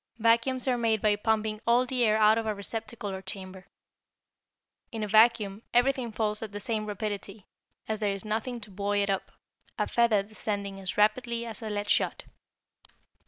Vacuums 0.17 0.67
are 0.67 0.79
made 0.79 0.99
by 0.99 1.15
pumping 1.15 1.61
all 1.67 1.85
the 1.85 2.03
air 2.03 2.17
out 2.17 2.39
of 2.39 2.47
a 2.47 2.55
receptacle 2.55 3.11
or 3.11 3.21
chamber. 3.21 3.67
In 4.91 5.03
a 5.03 5.07
vacuum, 5.07 5.61
everything 5.75 6.11
falls 6.11 6.41
at 6.41 6.51
the 6.53 6.59
same 6.59 6.87
rapidity, 6.87 7.45
as 7.87 7.99
there 7.99 8.11
is 8.11 8.25
nothing 8.25 8.59
to 8.61 8.71
buoy 8.71 9.03
it 9.03 9.11
up, 9.11 9.29
a 9.77 9.85
feather 9.85 10.23
descending 10.23 10.79
as 10.79 10.97
rapidly 10.97 11.45
as 11.45 11.61
lead 11.61 11.87
shot. 11.87 12.23